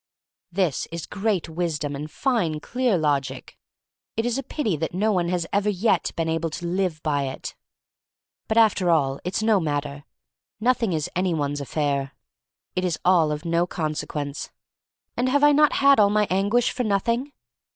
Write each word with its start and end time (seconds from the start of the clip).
This 0.51 0.87
is 0.91 1.05
great 1.05 1.47
wisdom 1.47 1.95
and 1.95 2.09
fine, 2.09 2.59
clear 2.59 2.97
logic. 2.97 3.55
It 4.17 4.25
is 4.25 4.39
a 4.39 4.41
pity 4.41 4.75
that 4.77 4.95
no 4.95 5.11
one 5.11 5.29
has 5.29 5.45
ever 5.53 5.69
yet 5.69 6.11
been 6.15 6.27
able 6.27 6.49
to 6.49 6.65
live 6.65 7.03
by 7.03 7.25
it. 7.25 7.53
But 8.47 8.57
after 8.57 8.89
all 8.89 9.19
it's 9.23 9.43
no 9.43 9.59
matter. 9.59 10.03
Nothing 10.59 10.91
is 10.91 11.07
any 11.15 11.35
one's 11.35 11.61
affair. 11.61 12.13
It 12.75 12.83
is 12.83 12.97
all 13.05 13.31
of 13.31 13.45
no 13.45 13.67
con 13.67 13.93
sequence. 13.93 14.49
And 15.15 15.29
have 15.29 15.43
I 15.43 15.51
not 15.51 15.73
had 15.73 15.99
all 15.99 16.09
my 16.09 16.25
anguish 16.31 16.71
for 16.71 16.83
nothing? 16.83 17.31